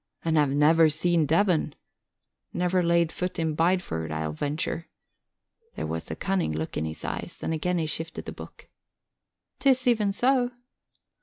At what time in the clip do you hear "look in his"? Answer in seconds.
6.53-7.05